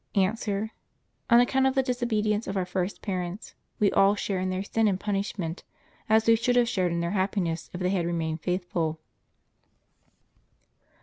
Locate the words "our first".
2.57-3.03